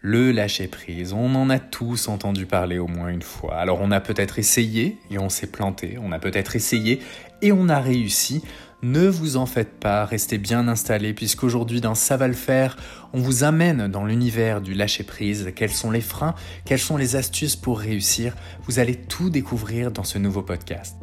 [0.00, 3.56] Le lâcher-prise, on en a tous entendu parler au moins une fois.
[3.56, 7.00] Alors on a peut-être essayé et on s'est planté, on a peut-être essayé
[7.42, 8.44] et on a réussi.
[8.80, 12.76] Ne vous en faites pas, restez bien installés puisqu'aujourd'hui dans Ça va le faire,
[13.12, 15.50] on vous amène dans l'univers du lâcher-prise.
[15.56, 18.36] Quels sont les freins, quelles sont les astuces pour réussir?
[18.68, 20.96] Vous allez tout découvrir dans ce nouveau podcast.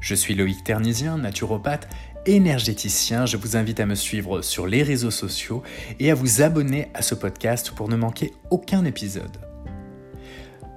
[0.00, 1.88] Je suis Loïc Ternisien, naturopathe
[2.26, 3.26] énergéticien.
[3.26, 5.62] Je vous invite à me suivre sur les réseaux sociaux
[5.98, 9.38] et à vous abonner à ce podcast pour ne manquer aucun épisode.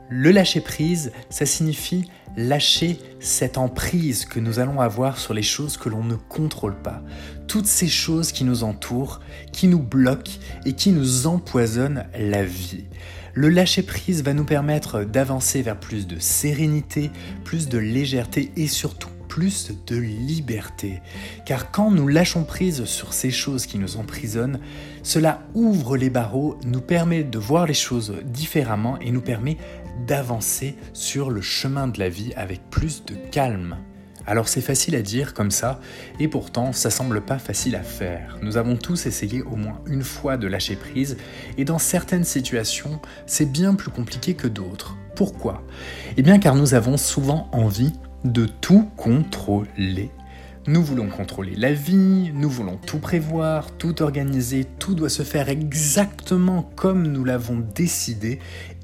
[0.10, 5.78] Le lâcher prise, ça signifie lâcher cette emprise que nous allons avoir sur les choses
[5.78, 7.04] que l'on ne contrôle pas.
[7.48, 9.20] Toutes ces choses qui nous entourent,
[9.52, 12.86] qui nous bloquent et qui nous empoisonnent la vie.
[13.34, 17.12] Le lâcher prise va nous permettre d'avancer vers plus de sérénité,
[17.44, 21.02] plus de légèreté et surtout plus de liberté.
[21.46, 24.60] Car quand nous lâchons prise sur ces choses qui nous emprisonnent,
[25.04, 29.58] cela ouvre les barreaux, nous permet de voir les choses différemment et nous permet
[30.06, 33.78] d'avancer sur le chemin de la vie avec plus de calme.
[34.26, 35.80] Alors c'est facile à dire comme ça,
[36.20, 38.38] et pourtant ça semble pas facile à faire.
[38.44, 41.18] Nous avons tous essayé au moins une fois de lâcher prise,
[41.58, 44.96] et dans certaines situations, c'est bien plus compliqué que d'autres.
[45.16, 45.64] Pourquoi?
[46.16, 50.12] Eh bien car nous avons souvent envie de tout contrôler.
[50.68, 55.50] Nous voulons contrôler la vie, nous voulons tout prévoir, tout organiser, tout doit se faire
[55.50, 58.40] exactement comme nous l'avons décidé,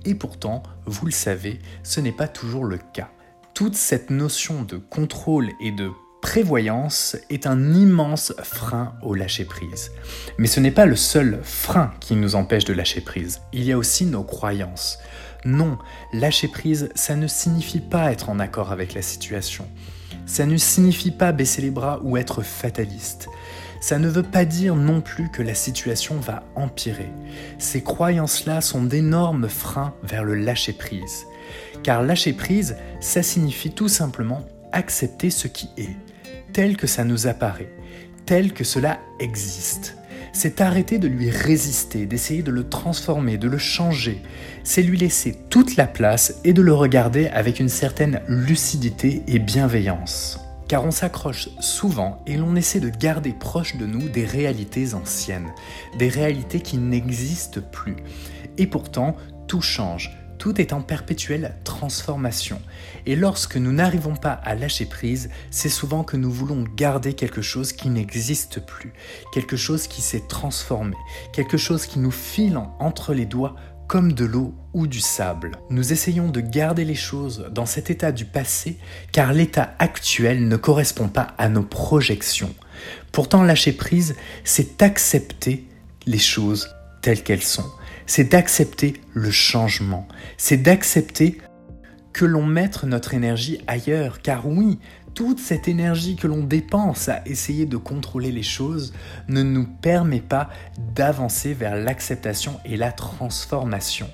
[0.05, 3.09] et pourtant, vous le savez, ce n'est pas toujours le cas.
[3.53, 5.91] Toute cette notion de contrôle et de
[6.21, 9.91] prévoyance est un immense frein au lâcher-prise.
[10.39, 13.71] Mais ce n'est pas le seul frein qui nous empêche de lâcher prise, il y
[13.71, 14.97] a aussi nos croyances.
[15.45, 15.77] Non,
[16.11, 19.67] lâcher prise, ça ne signifie pas être en accord avec la situation.
[20.25, 23.29] Ça ne signifie pas baisser les bras ou être fataliste.
[23.79, 27.11] Ça ne veut pas dire non plus que la situation va empirer.
[27.59, 31.27] Ces croyances-là sont d'énormes freins vers le lâcher-prise.
[31.83, 35.95] Car lâcher-prise, ça signifie tout simplement accepter ce qui est,
[36.53, 37.71] tel que ça nous apparaît,
[38.25, 39.95] tel que cela existe
[40.35, 44.21] c'est arrêter de lui résister, d'essayer de le transformer, de le changer.
[44.65, 49.39] C'est lui laisser toute la place et de le regarder avec une certaine lucidité et
[49.39, 50.41] bienveillance.
[50.67, 55.53] Car on s'accroche souvent et l'on essaie de garder proche de nous des réalités anciennes,
[55.97, 57.95] des réalités qui n'existent plus.
[58.57, 59.15] Et pourtant,
[59.47, 62.61] tout change, tout est en perpétuelle transformation.
[63.07, 67.41] Et lorsque nous n'arrivons pas à lâcher prise, c'est souvent que nous voulons garder quelque
[67.41, 68.93] chose qui n'existe plus,
[69.33, 70.95] quelque chose qui s'est transformé,
[71.33, 73.55] quelque chose qui nous file entre les doigts
[73.87, 75.53] comme de l'eau ou du sable.
[75.71, 78.77] Nous essayons de garder les choses dans cet état du passé
[79.11, 82.53] car l'état actuel ne correspond pas à nos projections.
[83.11, 85.67] Pourtant, lâcher prise, c'est accepter
[86.05, 86.69] les choses
[87.01, 87.65] telles qu'elles sont
[88.05, 90.07] c'est d'accepter le changement,
[90.37, 91.39] c'est d'accepter
[92.13, 94.79] que l'on mette notre énergie ailleurs, car oui,
[95.15, 98.93] toute cette énergie que l'on dépense à essayer de contrôler les choses
[99.29, 100.49] ne nous permet pas
[100.93, 104.09] d'avancer vers l'acceptation et la transformation.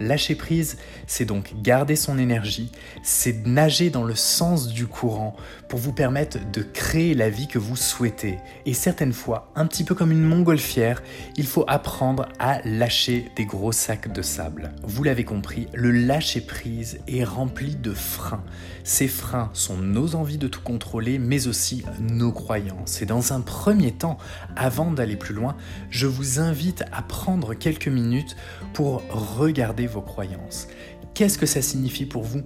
[0.00, 2.70] Lâcher prise, c'est donc garder son énergie,
[3.02, 5.36] c'est nager dans le sens du courant
[5.68, 8.38] pour vous permettre de créer la vie que vous souhaitez.
[8.66, 11.02] Et certaines fois, un petit peu comme une montgolfière,
[11.36, 14.72] il faut apprendre à lâcher des gros sacs de sable.
[14.82, 18.44] Vous l'avez compris, le lâcher prise est rempli de freins.
[18.84, 23.02] Ces freins sont nos envies de tout contrôler, mais aussi nos croyances.
[23.02, 24.18] Et dans un premier temps,
[24.54, 25.56] avant d'aller plus loin,
[25.90, 28.36] je vous invite à prendre quelques minutes
[28.72, 30.68] pour regarder vos croyances.
[31.14, 32.42] Qu'est-ce que ça signifie pour vous?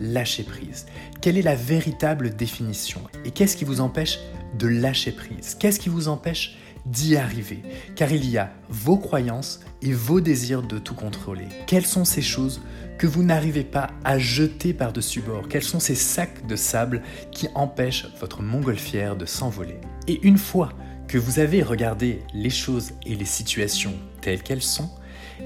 [0.00, 0.86] Lâcher prise.
[1.20, 3.00] Quelle est la véritable définition?
[3.24, 4.18] Et qu'est-ce qui vous empêche
[4.58, 5.56] de lâcher prise?
[5.58, 6.56] Qu'est-ce qui vous empêche
[6.86, 7.62] d'y arriver?
[7.96, 11.46] Car il y a vos croyances et vos désirs de tout contrôler.
[11.66, 12.60] Quelles sont ces choses
[12.96, 15.48] que vous n'arrivez pas à jeter par-dessus bord?
[15.48, 19.80] Quels sont ces sacs de sable qui empêchent votre montgolfière de s'envoler?
[20.06, 20.72] Et une fois
[21.08, 24.90] que vous avez regardé les choses et les situations telles qu'elles sont,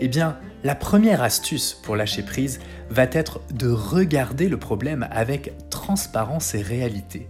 [0.00, 2.60] eh bien, la première astuce pour lâcher prise
[2.90, 7.28] va être de regarder le problème avec transparence et réalité.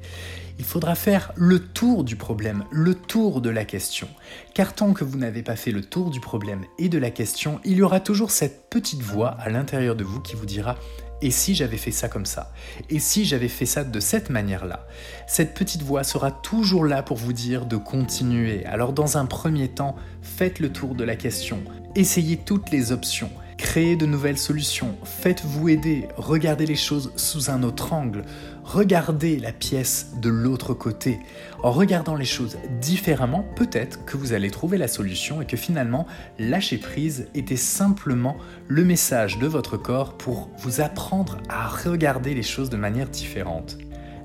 [0.58, 4.08] Il faudra faire le tour du problème, le tour de la question.
[4.54, 7.58] Car tant que vous n'avez pas fait le tour du problème et de la question,
[7.64, 10.76] il y aura toujours cette petite voix à l'intérieur de vous qui vous dira
[11.22, 12.52] et si j'avais fait ça comme ça?
[12.90, 14.86] Et si j'avais fait ça de cette manière-là?
[15.28, 18.66] Cette petite voix sera toujours là pour vous dire de continuer.
[18.66, 21.62] Alors dans un premier temps, faites le tour de la question.
[21.94, 23.30] Essayez toutes les options.
[23.58, 28.24] Créez de nouvelles solutions, faites-vous aider, regardez les choses sous un autre angle,
[28.64, 31.20] regardez la pièce de l'autre côté.
[31.62, 36.06] En regardant les choses différemment, peut-être que vous allez trouver la solution et que finalement,
[36.38, 42.42] lâcher prise était simplement le message de votre corps pour vous apprendre à regarder les
[42.42, 43.76] choses de manière différente.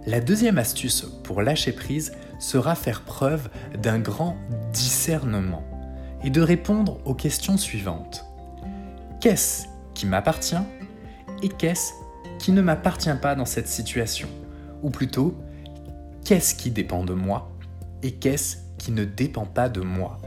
[0.06, 4.38] La deuxième astuce pour lâcher prise sera faire preuve d'un grand
[4.72, 5.77] discernement
[6.24, 8.26] et de répondre aux questions suivantes.
[9.22, 10.56] Qu'est-ce qui m'appartient
[11.44, 11.94] et qu'est-ce
[12.40, 14.28] qui ne m'appartient pas dans cette situation?
[14.84, 15.36] Ou plutôt,
[16.24, 17.52] qu'est-ce qui dépend de moi
[18.04, 20.20] et qu'est-ce qui ne dépend pas de moi?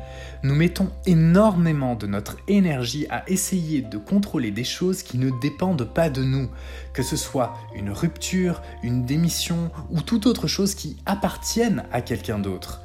[0.43, 5.93] Nous mettons énormément de notre énergie à essayer de contrôler des choses qui ne dépendent
[5.93, 6.49] pas de nous,
[6.93, 12.39] que ce soit une rupture, une démission ou toute autre chose qui appartienne à quelqu'un
[12.39, 12.83] d'autre.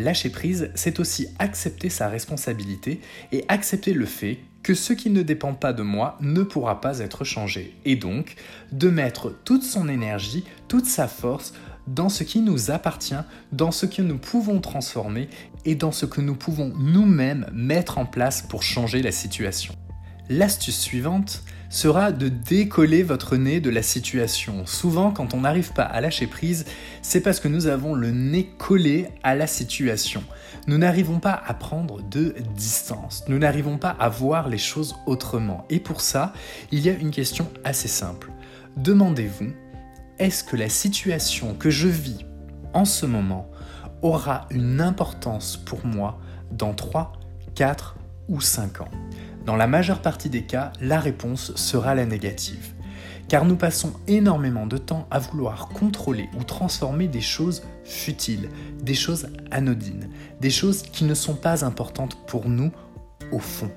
[0.00, 3.00] Lâcher prise, c'est aussi accepter sa responsabilité
[3.32, 7.00] et accepter le fait que ce qui ne dépend pas de moi ne pourra pas
[7.00, 8.36] être changé, et donc
[8.72, 11.52] de mettre toute son énergie, toute sa force
[11.86, 13.14] dans ce qui nous appartient,
[13.52, 15.28] dans ce que nous pouvons transformer
[15.64, 19.74] et dans ce que nous pouvons nous-mêmes mettre en place pour changer la situation.
[20.30, 24.64] L'astuce suivante sera de décoller votre nez de la situation.
[24.64, 26.64] Souvent, quand on n'arrive pas à lâcher prise,
[27.02, 30.24] c'est parce que nous avons le nez collé à la situation
[30.66, 35.64] nous n'arrivons pas à prendre de distance, nous n'arrivons pas à voir les choses autrement.
[35.70, 36.32] Et pour ça,
[36.70, 38.30] il y a une question assez simple.
[38.76, 39.52] Demandez-vous,
[40.18, 42.24] est-ce que la situation que je vis
[42.72, 43.50] en ce moment
[44.02, 46.20] aura une importance pour moi
[46.52, 47.12] dans 3,
[47.54, 47.96] 4
[48.30, 48.88] ou 5 ans
[49.44, 52.72] Dans la majeure partie des cas, la réponse sera la négative
[53.30, 58.48] car nous passons énormément de temps à vouloir contrôler ou transformer des choses futiles,
[58.82, 60.08] des choses anodines,
[60.40, 62.72] des choses qui ne sont pas importantes pour nous
[63.30, 63.70] au fond.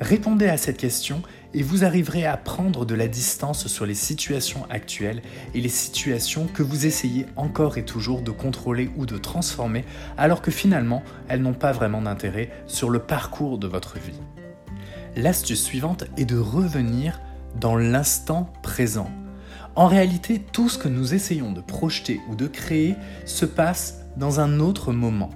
[0.00, 1.20] Répondez à cette question
[1.56, 5.22] et vous arriverez à prendre de la distance sur les situations actuelles
[5.54, 9.86] et les situations que vous essayez encore et toujours de contrôler ou de transformer
[10.18, 14.20] alors que finalement elles n'ont pas vraiment d'intérêt sur le parcours de votre vie.
[15.16, 17.22] L'astuce suivante est de revenir
[17.58, 19.10] dans l'instant présent.
[19.76, 24.40] En réalité, tout ce que nous essayons de projeter ou de créer se passe dans
[24.40, 25.30] un autre moment,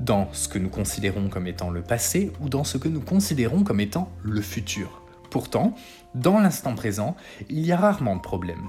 [0.00, 3.64] dans ce que nous considérons comme étant le passé ou dans ce que nous considérons
[3.64, 5.02] comme étant le futur.
[5.30, 5.74] Pourtant,
[6.14, 7.16] dans l'instant présent,
[7.48, 8.68] il y a rarement de problème.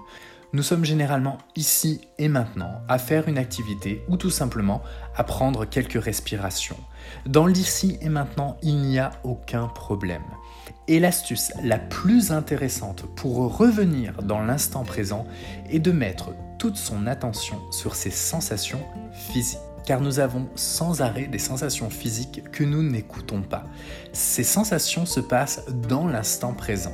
[0.51, 4.81] Nous sommes généralement ici et maintenant à faire une activité ou tout simplement
[5.15, 6.77] à prendre quelques respirations.
[7.27, 10.23] Dans l'ici et maintenant, il n'y a aucun problème.
[10.87, 15.27] Et l'astuce la plus intéressante pour revenir dans l'instant présent
[15.69, 18.81] est de mettre toute son attention sur ses sensations
[19.13, 19.59] physiques
[19.89, 23.65] car nous avons sans arrêt des sensations physiques que nous n'écoutons pas.
[24.13, 26.93] Ces sensations se passent dans l'instant présent.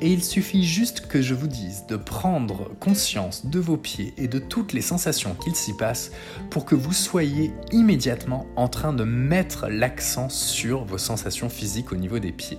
[0.00, 4.28] Et il suffit juste que je vous dise de prendre conscience de vos pieds et
[4.28, 6.10] de toutes les sensations qu'il s'y passe
[6.50, 11.96] pour que vous soyez immédiatement en train de mettre l'accent sur vos sensations physiques au
[11.96, 12.58] niveau des pieds.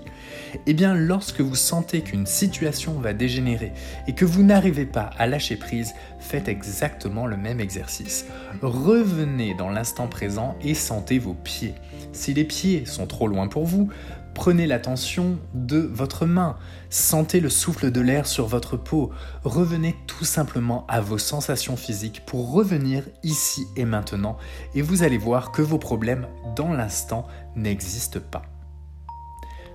[0.54, 3.74] Et eh bien lorsque vous sentez qu'une situation va dégénérer
[4.08, 8.26] et que vous n'arrivez pas à lâcher prise, faites exactement le même exercice.
[8.62, 11.76] Revenez dans l'instant présent et sentez vos pieds.
[12.14, 13.90] Si les pieds sont trop loin pour vous,
[14.36, 16.58] prenez l'attention de votre main,
[16.92, 19.12] sentez le souffle de l'air sur votre peau,
[19.44, 24.38] revenez tout simplement à vos sensations physiques pour revenir ici et maintenant
[24.76, 28.44] et vous allez voir que vos problèmes dans l'instant n'existent pas.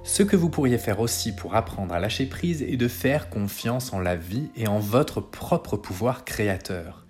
[0.03, 3.93] Ce que vous pourriez faire aussi pour apprendre à lâcher prise est de faire confiance
[3.93, 7.07] en la vie et en votre propre pouvoir créateur.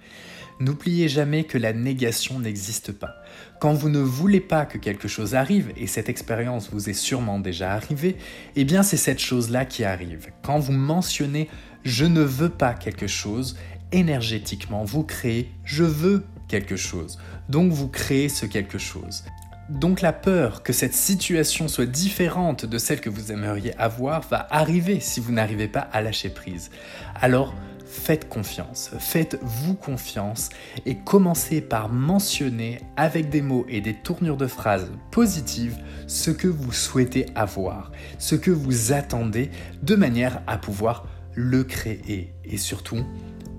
[0.60, 3.14] N'oubliez jamais que la négation n'existe pas.
[3.60, 7.40] Quand vous ne voulez pas que quelque chose arrive, et cette expérience vous est sûrement
[7.40, 8.16] déjà arrivée,
[8.56, 10.28] eh bien c'est cette chose-là qui arrive.
[10.42, 11.48] Quand vous mentionnez
[11.82, 13.56] je ne veux pas quelque chose,
[13.90, 17.18] énergétiquement vous créez je veux quelque chose.
[17.48, 19.24] Donc vous créez ce quelque chose.
[19.70, 24.46] Donc la peur que cette situation soit différente de celle que vous aimeriez avoir va
[24.50, 26.70] arriver si vous n'arrivez pas à lâcher prise.
[27.14, 27.54] Alors
[27.90, 30.49] faites confiance, faites-vous confiance
[30.87, 36.47] et commencez par mentionner avec des mots et des tournures de phrases positives ce que
[36.47, 39.50] vous souhaitez avoir, ce que vous attendez
[39.82, 42.32] de manière à pouvoir le créer.
[42.44, 43.04] Et surtout,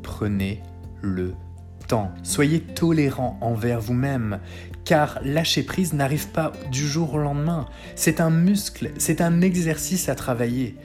[0.01, 0.63] prenez
[1.01, 1.33] le
[1.87, 2.11] temps.
[2.23, 4.39] Soyez tolérant envers vous-même,
[4.85, 7.67] car lâcher prise n'arrive pas du jour au lendemain.
[7.95, 10.77] C'est un muscle, c'est un exercice à travailler.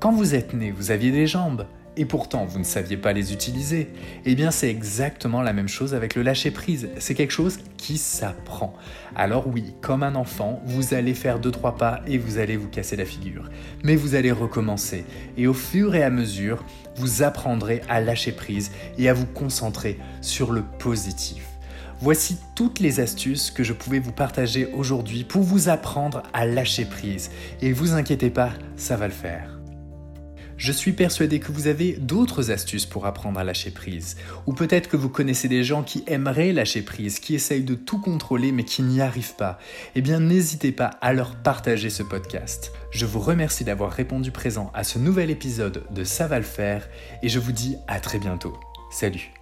[0.00, 1.64] Quand vous êtes né, vous aviez des jambes,
[1.98, 3.90] et pourtant vous ne saviez pas les utiliser.
[4.24, 7.98] Eh bien c'est exactement la même chose avec le lâcher prise, c'est quelque chose qui
[7.98, 8.74] s'apprend.
[9.14, 12.96] Alors oui, comme un enfant, vous allez faire 2-3 pas et vous allez vous casser
[12.96, 13.50] la figure.
[13.82, 15.04] Mais vous allez recommencer
[15.36, 16.64] et au fur et à mesure,
[16.96, 21.44] vous apprendrez à lâcher prise et à vous concentrer sur le positif.
[22.00, 26.84] Voici toutes les astuces que je pouvais vous partager aujourd'hui pour vous apprendre à lâcher
[26.84, 27.30] prise.
[27.60, 29.57] Et vous inquiétez pas, ça va le faire.
[30.58, 34.16] Je suis persuadé que vous avez d'autres astuces pour apprendre à lâcher prise.
[34.46, 38.00] Ou peut-être que vous connaissez des gens qui aimeraient lâcher prise, qui essayent de tout
[38.00, 39.60] contrôler mais qui n'y arrivent pas.
[39.94, 42.72] Eh bien, n'hésitez pas à leur partager ce podcast.
[42.90, 46.88] Je vous remercie d'avoir répondu présent à ce nouvel épisode de Ça va le faire
[47.22, 48.58] et je vous dis à très bientôt.
[48.90, 49.37] Salut